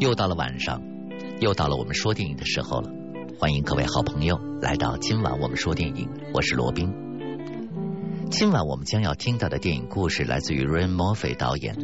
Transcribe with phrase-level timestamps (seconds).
[0.00, 0.80] 又到了晚上，
[1.40, 2.88] 又到了我们说电影的时候了。
[3.36, 6.94] 欢迎各位好朋友来到今晚我们说电影，我是罗宾。
[8.30, 11.76] 今晚我们将要听到的电影故事来自于 Ryan Murphy 导演、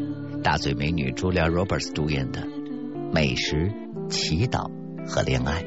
[0.44, 2.42] 大嘴美女 Julia Roberts 主演的
[3.12, 3.72] 《美食、
[4.08, 4.70] 祈祷
[5.08, 5.64] 和恋爱》。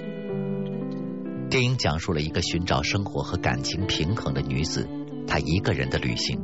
[1.50, 4.88] 电影讲述了一个寻找生活和感情平衡的女子，
[5.28, 6.40] 她一个人的旅行。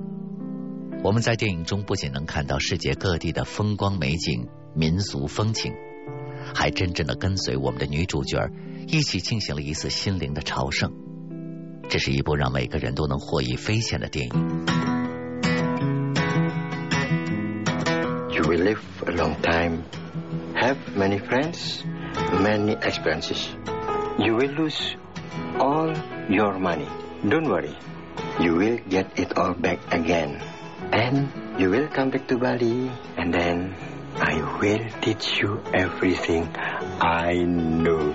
[1.02, 5.72] 我们在电影中不仅能看到世界各地的风光美景、民俗风情。
[6.54, 8.50] 还真正的跟随我们的女主角
[8.88, 10.92] 一起进行了一次心灵的朝圣。
[11.90, 14.34] 这是一部让每个人都能获益匪浅的电影。
[18.32, 19.84] You will live a long time,
[20.56, 21.84] have many friends,
[22.42, 23.48] many experiences.
[24.18, 24.96] You will lose
[25.60, 25.94] all
[26.30, 26.88] your money.
[27.24, 27.76] Don't worry,
[28.40, 30.42] you will get it all back again.
[30.92, 33.76] And you will come back to Bali and then
[34.16, 38.14] I will teach you everything I know.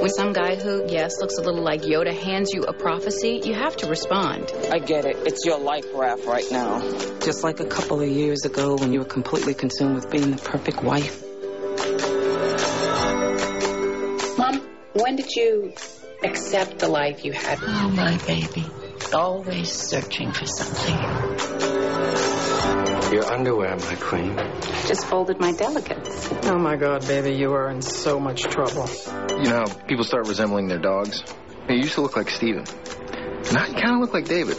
[0.00, 3.52] When some guy who, yes, looks a little like Yoda hands you a prophecy, you
[3.52, 4.50] have to respond.
[4.70, 5.16] I get it.
[5.26, 6.80] It's your life raft right now.
[7.20, 10.38] Just like a couple of years ago when you were completely consumed with being the
[10.42, 11.22] perfect wife.
[14.38, 15.74] Mom, when did you
[16.24, 17.58] accept the life you had?
[17.62, 18.64] Oh, my baby.
[19.12, 21.79] Always searching for something.
[23.12, 24.36] Your underwear, my queen.
[24.86, 26.28] Just folded my delicates.
[26.44, 28.88] Oh my god, baby, you are in so much trouble.
[29.30, 31.24] You know, people start resembling their dogs.
[31.68, 32.64] You used to look like Steven.
[33.52, 34.56] Now you kind of look like David.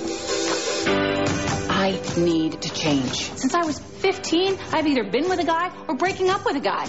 [1.69, 3.31] I need to change.
[3.31, 6.59] Since I was 15, I've either been with a guy or breaking up with a
[6.59, 6.87] guy.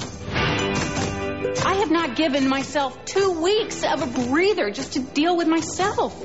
[1.64, 6.20] I have not given myself two weeks of a breather just to deal with myself.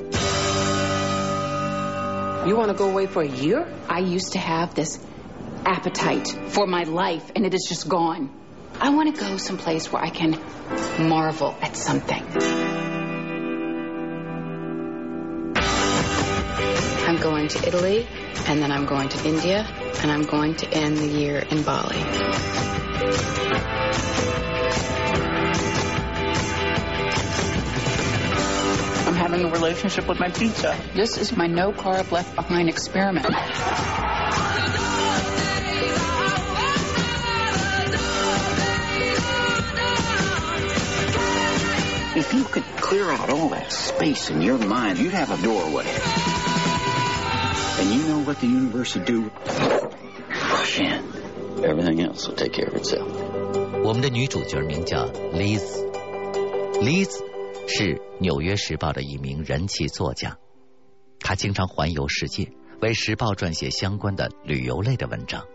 [2.46, 3.66] You want to go away for a year?
[3.88, 4.98] I used to have this
[5.68, 8.30] appetite for my life, and it is just gone.
[8.80, 10.40] I want to go someplace where I can
[10.98, 12.24] marvel at something.
[17.06, 18.06] I'm going to Italy,
[18.46, 19.66] and then I'm going to India,
[20.00, 21.96] and I'm going to end the year in Bali.
[29.06, 30.78] I'm having a relationship with my pizza.
[30.94, 33.26] This is my no carb left behind experiment.
[42.28, 45.86] If you could clear out all that space in your mind, you'd have a doorway.
[47.78, 49.30] And you know what the universe would do?
[50.28, 51.02] Rush in.
[51.64, 53.08] Everything else will take care of itself.
[53.82, 57.08] 我们的女主角名叫 Liz，Liz
[57.66, 60.36] 是《纽约时报》的一名人气作家，
[61.20, 62.52] 她经常环游世界，
[62.82, 65.46] 为时报撰写相关的旅游类的文章。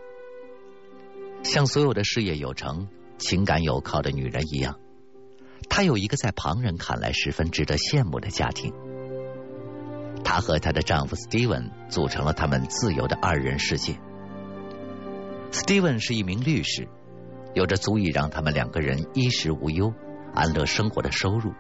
[1.44, 2.88] 像所有的事业有成、
[3.20, 4.80] 情感有靠的女人一样。
[5.70, 8.74] 她有一个在旁人看来十分值得羡慕的家庭。
[10.24, 14.00] 她和她的丈夫 Steven 组成了他们自由的二人世界。
[15.52, 16.88] Steven 是一名律师，
[17.54, 19.94] 有着足以让他们两个人衣食无忧、
[20.34, 21.54] 安乐生活的收入，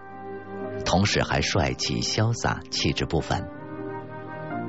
[0.84, 3.48] 同时还帅气潇洒、气质不凡。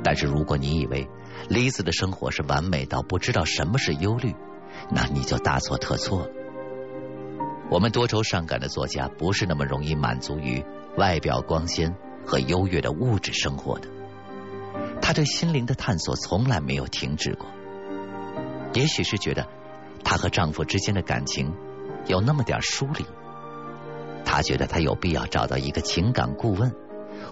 [0.02, 1.08] 但是如果你以为
[1.48, 4.34] Liz 的生活是完美到不知道什么是忧虑，
[4.90, 6.43] 那你就大错特错了。
[7.74, 10.64] 我们多愁善感的作家不是那么容易满足于
[10.96, 13.88] 外表光鲜和优越的物质生活的，
[15.02, 17.48] 他对心灵的探索从来没有停止过。
[18.74, 19.48] 也许是觉得
[20.04, 21.52] 她和丈夫之间的感情
[22.06, 23.04] 有那么点疏离，
[24.24, 26.72] 她觉得她有必要找到一个情感顾问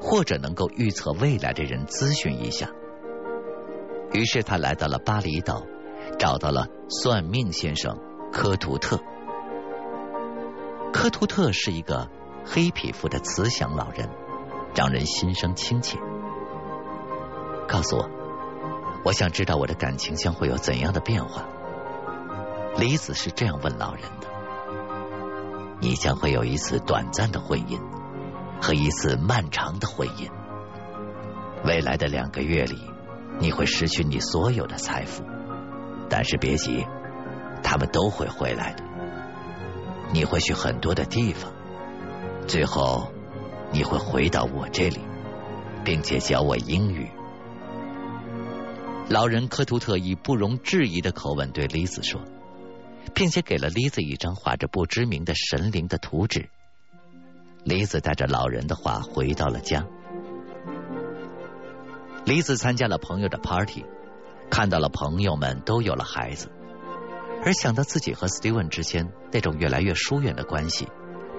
[0.00, 2.69] 或者能够预测未来的人咨询一下。
[4.12, 5.62] 于是她来到了巴厘岛，
[6.19, 7.97] 找到了算命先生
[8.32, 8.98] 科图特。
[10.92, 12.08] 科图特是一个
[12.44, 14.08] 黑皮肤的慈祥老人，
[14.75, 15.98] 让人心生亲切。
[17.66, 18.10] 告诉我，
[19.04, 21.48] 我想知道我的感情将会有怎样的变化。
[22.76, 24.28] 李子是这样问老人的
[25.80, 27.80] ：“你将会有一次短暂的婚姻
[28.60, 30.28] 和一次漫长的婚姻。
[31.65, 32.78] 未来的两个月里，
[33.38, 35.24] 你会失去你所有的财富，
[36.10, 36.86] 但是别急，
[37.62, 38.84] 他们都会回来的。”
[40.12, 41.53] 你会去很多的地方，
[42.47, 43.10] 最后
[43.72, 45.00] 你会回到我这里，
[45.84, 47.09] 并且教我英语。
[49.09, 52.20] 老人科图特以不容置疑的口吻对丽子说，
[53.14, 56.48] 并且给了丽子一张画着不知名的神灵的图纸。
[57.64, 59.86] 丽子带着老人的话回到了家。
[62.24, 63.84] 丽子参加了朋友的 party，
[64.50, 66.48] 看到了朋友们都有了孩子。
[67.44, 70.89] 而想到自己和 Steven 之间那种越来越疏远的关系，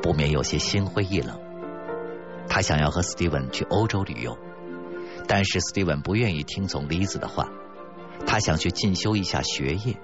[0.02, 1.40] 不免有些心灰意冷。
[2.50, 4.38] 他想要和 Steven 去欧洲旅游，
[5.28, 7.50] 但是 Steven 不愿意听从 Liz 的话，
[8.26, 9.96] 他想去进修一下学业。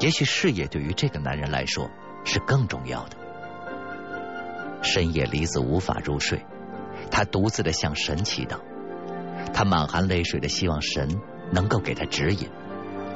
[0.00, 1.90] 也许事业对于这个男人来说
[2.24, 3.16] 是更重要的。
[4.82, 6.46] 深夜，李子无法入睡，
[7.10, 8.58] 他独自的向神祈祷，
[9.52, 11.20] 他满含泪水的希望神
[11.52, 12.48] 能够给他指引，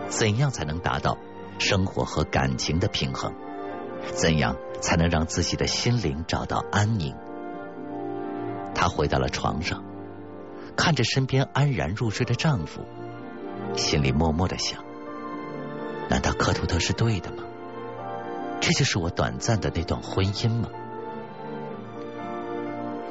[0.08, 1.16] 怎样才能达到
[1.62, 3.32] 生活和感情的平衡？
[4.12, 7.14] 怎样才能让自己的心灵找到安宁？
[8.74, 9.84] 她回到了床上，
[10.76, 12.82] 看着身边安然入睡的丈夫，
[13.76, 14.82] 心里默默的想：
[16.10, 17.44] 难道克图特是对的吗？
[18.60, 20.68] 这就是我短暂的那段婚姻吗？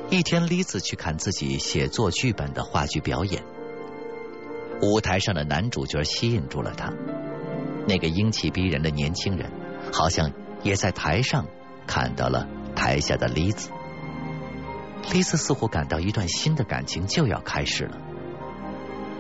[0.10, 3.44] 一天，丽子去看自己写作剧本的话剧表演，
[4.82, 6.92] 舞台上的男主角吸引住了她。
[7.88, 9.52] 那个英气逼人的年轻人，
[9.92, 10.32] 好像
[10.64, 11.48] 也在台上
[11.88, 13.70] 看到了台下的李子。
[15.12, 17.98] 李子似乎感到一段新的感情就要开始了。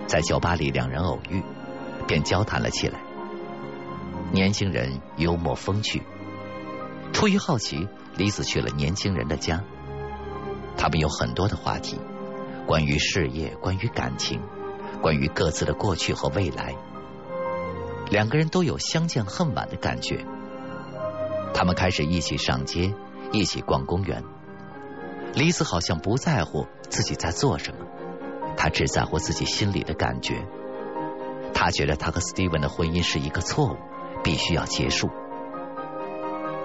[0.07, 1.41] 在酒吧里，两人偶遇，
[2.07, 2.99] 便交谈了起来。
[4.31, 6.03] 年轻人幽默风趣，
[7.11, 9.63] 出于好奇，李子去了年轻人的家。
[10.77, 11.99] 他们有很多的话题，
[12.65, 14.41] 关于事业，关于感情，
[15.01, 16.75] 关于各自的过去和未来。
[18.11, 20.25] 两个人都有相见恨晚的感觉。
[21.53, 22.93] 他们开始一起上街，
[23.31, 24.21] 一起逛公园。
[25.33, 27.85] 李子好像不在乎自己在做什么，
[28.57, 30.45] 他只在乎自己心里的感觉。
[31.53, 33.77] 他觉得他和 Steven 的婚姻是一个错误，
[34.23, 35.09] 必须要结束。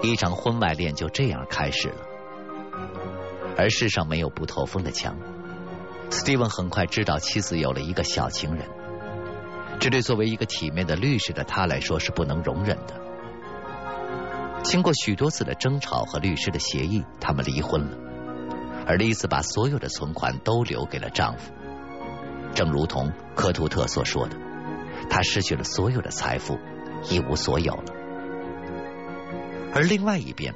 [0.03, 1.99] 一场婚外恋就这样开始了。
[3.57, 5.17] 而世上没有不透风的墙。
[6.11, 8.69] 斯蒂文很快知道妻子有了一个小情人，
[9.79, 12.95] 这对作为一个体面的律师的他来说是不能容忍的。
[14.63, 17.97] 经过许多次的争吵和律师的协议，他们离婚了。
[18.87, 21.53] 而丽丝把所有的存款都留给了丈夫，
[22.55, 24.37] 正如同科图特所说的，
[25.09, 26.59] 她失去了所有的财富，
[27.11, 27.85] 一无所有了。
[29.75, 30.55] 而另外一边。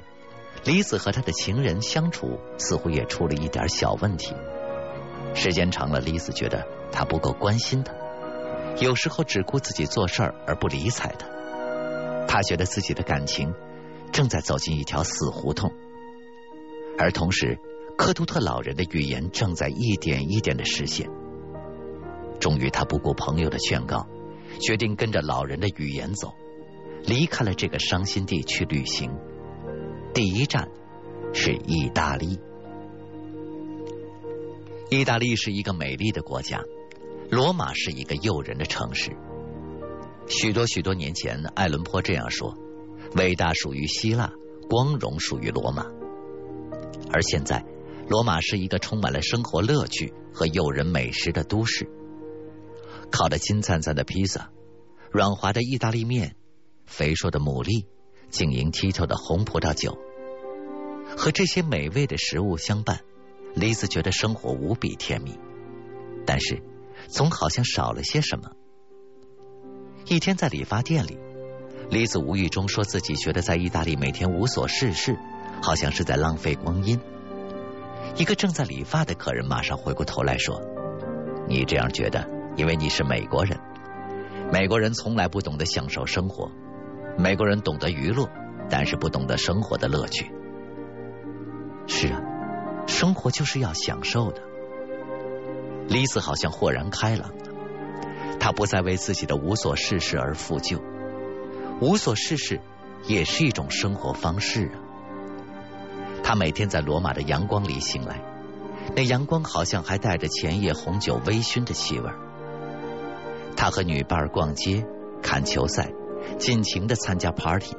[0.62, 4.34] 李子和他的情人相处似乎也出了一点小问题。
[5.34, 7.94] 时间长了，李子觉得他不够关心他，
[8.80, 11.28] 有时候只顾自己做事儿而不理睬他。
[12.26, 13.52] 他觉得自己的感情
[14.12, 15.72] 正在走进一条死胡同，
[16.98, 17.58] 而同时，
[17.96, 21.08] 科图特老人的语言正在一点一点的实现。
[22.40, 24.06] 终于，他不顾朋友的劝告，
[24.60, 26.32] 决定跟着老人的语言走，
[27.04, 29.10] 离开了这个伤心地去旅行。
[30.14, 30.68] 第一站
[31.34, 32.40] 是意大利。
[34.88, 36.64] 意大利是一个美丽的国家，
[37.30, 39.16] 罗马是一个诱人的城市。
[40.26, 42.56] 许多许多年前，艾伦坡这样说
[43.14, 44.32] ：“伟大属于希腊，
[44.68, 45.86] 光荣属于罗马。”
[47.12, 47.64] 而现在，
[48.08, 51.88] 罗马是一个充满了生活乐趣和诱人美食的都市。
[53.10, 54.50] 烤的金灿灿的披萨，
[55.10, 56.34] 软滑的意大利面，
[56.86, 57.86] 肥硕的牡蛎。
[58.28, 59.98] 晶莹剔透的红葡萄酒，
[61.16, 63.00] 和这些美味的食物相伴，
[63.56, 65.36] 李子觉得生活无比甜蜜。
[66.24, 66.62] 但是，
[67.08, 68.50] 总好像少了些什么。
[70.06, 71.18] 一天在理发店里，
[71.90, 75.16] 李子无意中说自己觉得在意大利每天无所事事，
[75.62, 76.98] 好像是在浪费光阴。
[78.16, 80.60] 一个正在理发的客人马上回过头来说
[81.46, 83.58] ：“你这样觉得，因为你是美国人。
[84.52, 86.50] 美国人从来不懂得享受生活。”
[87.18, 88.28] 美国人懂得娱乐，
[88.70, 90.32] 但是不懂得生活的乐趣。
[91.86, 92.20] 是啊，
[92.86, 94.42] 生活就是要享受的。
[95.90, 97.34] 李子好像豁然开朗了，
[98.38, 100.80] 她不再为自己的无所事事而负疚。
[101.80, 102.60] 无所事事
[103.06, 104.78] 也是一种生活方式啊。
[106.22, 108.22] 他每天在罗马的阳光里醒来，
[108.94, 112.08] 那阳光好像还带着前夜红酒微醺的气味。
[113.56, 114.86] 他和女伴逛街、
[115.22, 115.92] 看球赛。
[116.38, 117.74] 尽情的参加 party，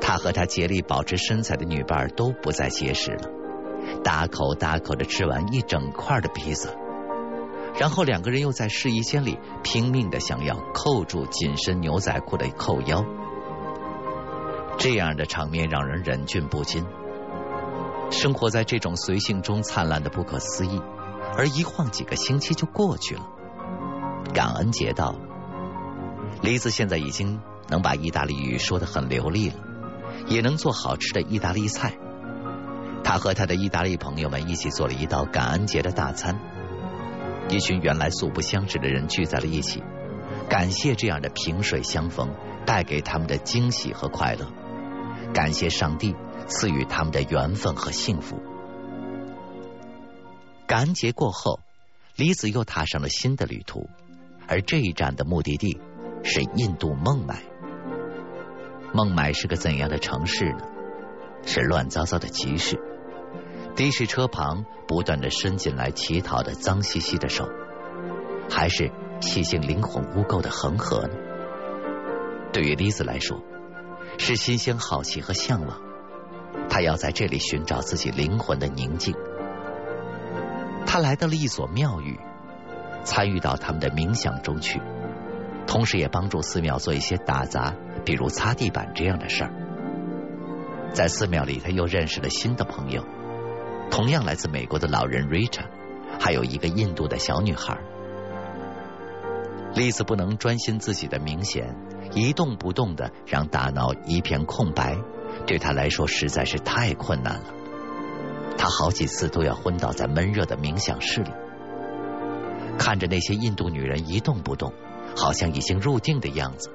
[0.00, 3.30] 他和他竭力保持身材的女伴都不再节食了，
[4.02, 6.70] 大口大口的吃完一整块的披萨，
[7.78, 13.04] 然后两个人又在试衣间里拼命的想要扣住紧身牛仔裤的扣腰，
[14.78, 16.84] 这样的场面让人忍俊不禁。
[18.10, 20.80] 生活在这种随性中灿烂的不可思议，
[21.36, 23.22] 而一晃几个星期就过去了，
[24.34, 25.18] 感恩节到了。
[26.42, 29.54] 李子现在已经能把意大利语说得很流利了，
[30.26, 31.96] 也能做好吃的意大利菜。
[33.04, 36.38] 他和他的意大利朋友们一起做了一道感恩节的大餐，
[37.50, 39.82] 一群原来素不相识的人聚在了一起，
[40.48, 42.32] 感谢这样的萍水相逢，
[42.64, 44.46] 带给他们的惊喜和快乐，
[45.34, 46.14] 感谢上帝
[46.46, 48.40] 赐予他们的缘分和幸福。
[50.66, 51.58] 感恩节过后，
[52.14, 53.90] 李子又踏上了新的旅途，
[54.46, 55.80] 而这一站的目的地
[56.22, 57.42] 是印度孟买。
[58.94, 60.60] 孟买是个怎样的城市呢？
[61.44, 62.78] 是乱糟糟的集市，
[63.76, 67.48] 的士车旁不断的伸进来乞讨的脏兮兮的手，
[68.50, 71.14] 还是细性灵魂污垢的恒河呢？
[72.52, 73.40] 对于丽子来说，
[74.18, 75.80] 是新鲜、好奇和向往。
[76.68, 79.14] 她要在这里寻找自己灵魂的宁静。
[80.84, 82.18] 她来到了一所庙宇，
[83.04, 84.82] 参与到他们的冥想中去，
[85.66, 87.74] 同时也帮助寺庙做一些打杂，
[88.04, 89.52] 比如擦地板这样的事儿。
[90.92, 93.04] 在寺庙里，他又认识了新的朋友，
[93.90, 95.66] 同样来自美国的老人 Richard，
[96.18, 97.78] 还有一个印度的小女孩。
[99.74, 101.64] 丽子不能专心自己的冥想，
[102.12, 104.96] 一动不动的让大脑一片空白，
[105.46, 107.44] 对他来说实在是太困难了。
[108.58, 111.30] 他好几次都要昏倒在闷热的冥想室里，
[112.78, 114.72] 看着那些印度女人一动不动，
[115.16, 116.70] 好像已经入定的样子，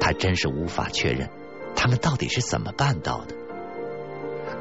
[0.00, 1.28] 他真是无法确认。
[1.76, 3.34] 他们到底是怎么办到的？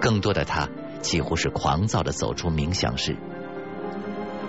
[0.01, 0.67] 更多的他
[1.03, 3.15] 几乎是狂躁的走出冥想室，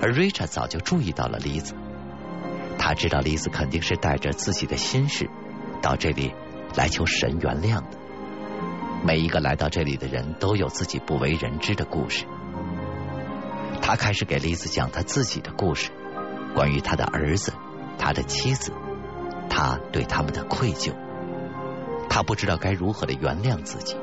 [0.01, 1.75] 而 Richard 早就注意到了李子，
[2.79, 5.29] 他知道李子肯定是带着自己的心事
[5.83, 6.33] 到这里
[6.77, 7.99] 来求神原谅的。
[9.05, 12.25] 每一个来到这里的人都有自己不为人知的故事。
[13.83, 15.91] 他开始给李子讲他自己的故事，
[16.55, 17.53] 关于他的儿子、
[17.99, 18.73] 他的妻子，
[19.51, 20.95] 他对他们的愧疚。
[22.09, 23.97] 他不知道该如何的原谅自己。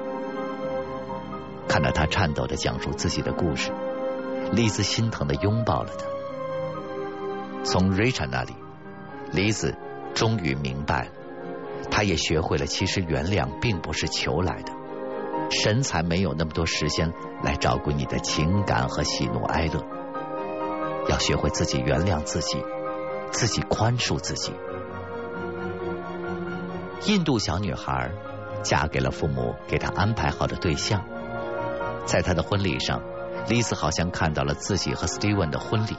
[1.72, 3.72] 看到他颤抖的讲述自己的故事，
[4.52, 6.06] 丽子心疼的拥抱了他。
[7.64, 8.54] 从 Richard 那里，
[9.32, 9.74] 丽子
[10.14, 11.12] 终于明白了，
[11.90, 14.74] 他也学会了，其实原谅并不是求来的，
[15.50, 19.82] 神才没有那么多时间来照顾你的情感和喜怒哀乐。
[21.08, 22.62] 要学会自己原谅自己，
[23.32, 24.52] 自己宽恕自己。
[27.06, 28.12] 印度小女孩
[28.62, 31.06] 嫁给了父母给她安排好的对象，
[32.06, 33.02] 在她的婚礼上，
[33.48, 35.96] 丽丝好像看到了自己和 Steven 的婚礼。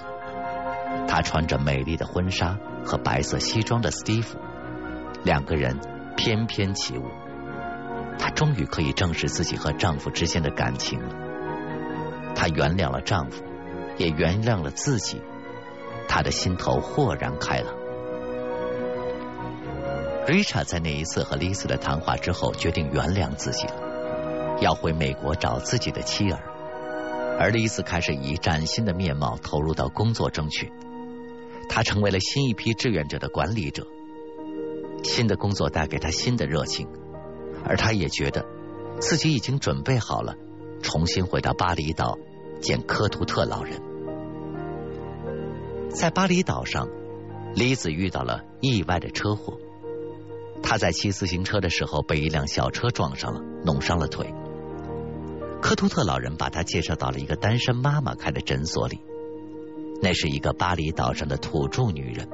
[1.09, 4.35] 她穿着美丽的婚纱和白色西装的 Steve，
[5.25, 5.79] 两个人
[6.17, 7.05] 翩翩起舞。
[8.19, 11.15] 她终于可以正视自己和丈夫之间的感情了。
[12.35, 13.43] 她原谅了丈夫，
[13.97, 15.21] 也原谅了自己，
[16.09, 17.75] 她的心头豁然开朗。
[20.27, 23.75] Richard 在那一次和丽丝的谈话之后，决定原谅自己了，
[24.63, 26.39] 要回美国找自己的妻儿。
[27.39, 30.73] 而丽丝开始以崭新的面貌投入到工作中去，
[31.69, 33.87] 她成为了新一批志愿者的管理者。
[35.03, 36.87] 新的工作带给她新的热情，
[37.65, 38.45] 而她也觉得
[39.01, 40.37] 自己已经准备好了，
[40.83, 42.19] 重新回到巴厘岛
[42.61, 43.81] 见科图特老人。
[45.89, 46.89] 在巴厘岛上，
[47.55, 49.59] 李子遇到了意外的车祸。
[50.63, 54.33] 他在骑自行车的时候被一辆小车撞上了，弄伤了腿。
[55.63, 59.01] 科图特老人把他介绍到了一个单身妈妈开的诊所里，
[60.03, 62.29] 那是一个巴厘岛上的土著女人，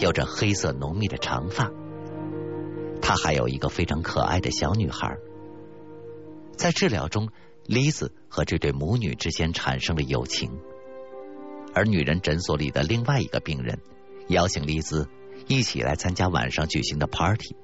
[0.00, 1.70] 有着黑色浓密的长发。
[3.00, 5.16] 她还有一个非常可爱的小女孩。
[6.56, 7.28] 在治疗中，
[7.64, 10.50] 丽子和这对母女之间产生了友情，
[11.72, 13.78] 而女人诊所里的另外一个病人
[14.28, 15.08] 邀请丽兹。
[15.48, 17.56] 一起来参加晚上举行的 party。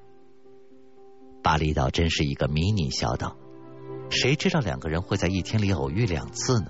[1.41, 3.37] 巴厘岛真是一个迷你小岛，
[4.09, 6.67] 谁知道两个人会在一天里偶遇两次呢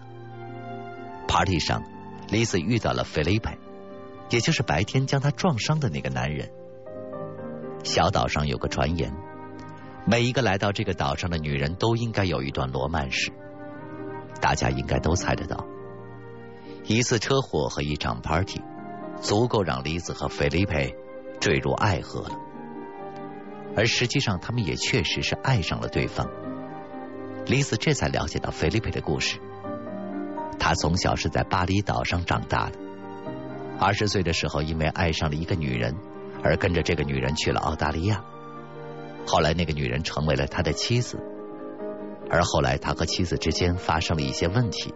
[1.28, 1.84] ？party 上，
[2.30, 3.58] 丽丝遇到了菲利佩，
[4.30, 6.50] 也就是白天将她撞伤的那个男人。
[7.84, 9.14] 小岛上有个传言，
[10.06, 13.32] 每一个来到这个岛上的女人都应该有一段罗曼史。
[14.42, 15.66] 大家应该都猜得到，
[16.86, 18.62] 一次车祸和一场 party。
[19.22, 20.96] 足够让丽子和菲利佩
[21.42, 22.38] 坠入爱河了，
[23.76, 26.26] 而实际上他们也确实是爱上了对方。
[27.50, 29.40] 丽子这才了解到菲利佩的故事。
[30.60, 32.78] 他从小是在巴厘岛上长大的，
[33.80, 35.96] 二十岁的时候因为爱上了一个女人，
[36.44, 38.24] 而跟着这个女人去了澳大利亚。
[39.26, 41.18] 后来那个女人成为了他的妻子，
[42.30, 44.94] 而后来他和妻子之间发生了一些问题，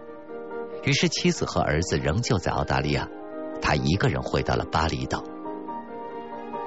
[0.83, 3.07] 于是妻子和儿子仍旧在澳大利亚。
[3.61, 5.23] 他一个人回到了巴厘岛。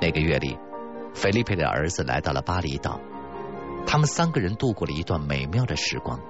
[0.01, 0.59] 那个月里，
[1.15, 3.01] 菲利佩的儿子来到了巴厘岛，
[3.87, 6.21] 他们三个人度过了一段美妙的时光。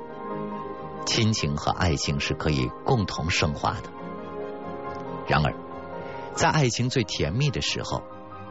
[1.06, 3.90] 亲情和爱情是可以共同升华的。
[5.28, 5.54] 然而，
[6.34, 8.02] 在爱情最甜蜜的时候，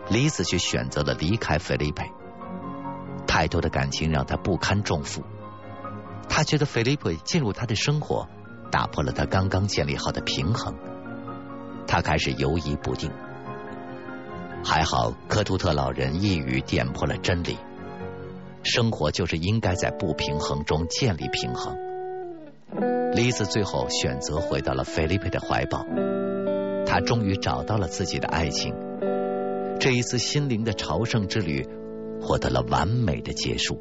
[0.09, 2.09] 李子却选择了离开菲利佩。
[3.27, 5.21] 太多的感情让他不堪重负，
[6.29, 8.27] 他觉得菲利佩进入他的生活，
[8.71, 10.73] 打破了他刚刚建立好的平衡。
[11.85, 13.11] 他开始犹疑不定。
[14.63, 17.57] 还好，科图特老人一语点破了真理：
[18.65, 21.77] 生活就是应该在不平衡中建立平衡。
[23.13, 25.85] 李子最后选择回到了菲利佩的怀抱，
[26.85, 28.73] 他终于找到了自己的爱情。
[29.79, 31.65] 这一次心灵的朝圣之旅
[32.21, 33.79] 获得了完美的结束。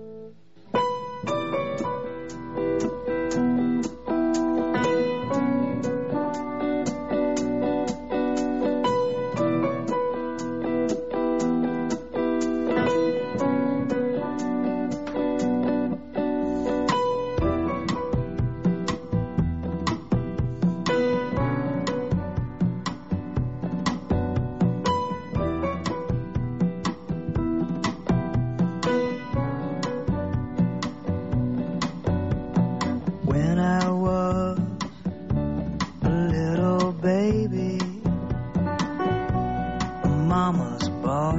[40.35, 41.37] mama's boy.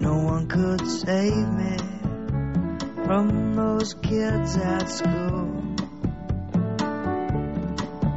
[0.00, 1.76] No one could save me
[3.04, 5.46] from those kids at school.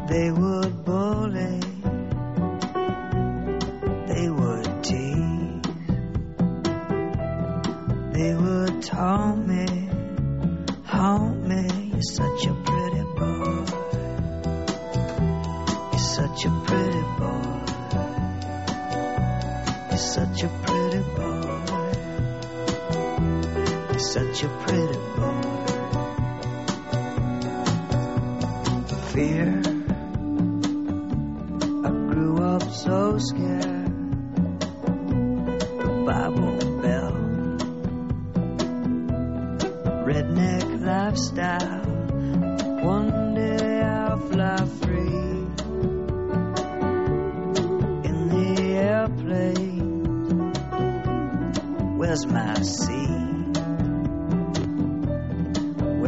[0.09, 0.57] They would.
[19.97, 21.61] Such a pretty boy.
[23.97, 25.41] Such a pretty boy.
[29.11, 29.66] Fear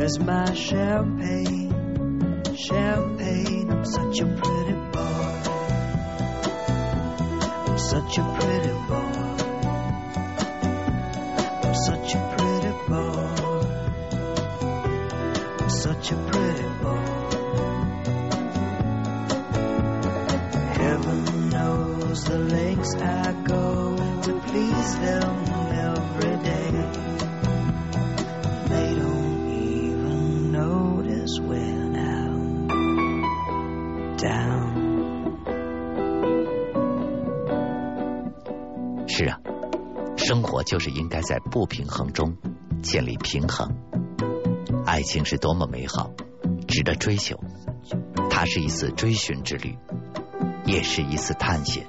[0.10, 2.44] Where's my champagne?
[2.56, 5.44] Champagne, I'm such a pretty boy.
[7.68, 9.09] I'm such a pretty boy.
[39.08, 39.40] 是啊，
[40.18, 42.36] 生活就是应该在不平衡中
[42.82, 43.76] 建立平衡。
[44.86, 46.12] 爱情是多么美好，
[46.68, 47.38] 值得追求。
[48.30, 49.78] 它是一次追寻之旅，
[50.66, 51.86] 也是一次探险。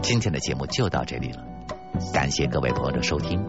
[0.00, 1.44] 今天的节目就到这里了，
[2.12, 3.44] 感谢各位朋友的收听，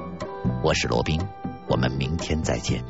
[0.64, 1.22] 我是罗宾，
[1.70, 2.84] 我们明天再见。